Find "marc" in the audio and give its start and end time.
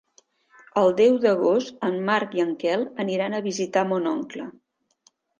2.07-2.33